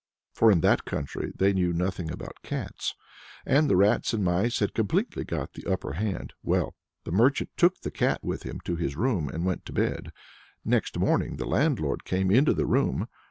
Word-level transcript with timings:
For 0.33 0.49
in 0.51 0.61
that 0.61 0.83
country 0.83 1.31
they 1.35 1.53
knew 1.53 1.73
nothing 1.73 2.09
about 2.09 2.41
cats, 2.41 2.95
and 3.45 3.69
the 3.69 3.75
rats 3.75 4.15
and 4.15 4.23
mice 4.23 4.57
had 4.57 4.73
completely 4.73 5.23
got 5.23 5.53
the 5.53 5.63
upper 5.71 5.93
hand. 5.93 6.33
Well 6.41 6.73
the 7.03 7.11
merchant 7.11 7.51
took 7.55 7.79
the 7.81 7.91
cat 7.91 8.23
with 8.23 8.41
him 8.41 8.61
to 8.61 8.75
his 8.75 8.95
room 8.95 9.29
and 9.29 9.45
went 9.45 9.63
to 9.67 9.73
bed. 9.73 10.11
Next 10.65 10.97
morning 10.97 11.35
the 11.37 11.45
landlord 11.45 12.03
came 12.03 12.31
into 12.31 12.55
the 12.55 12.65
room. 12.65 13.09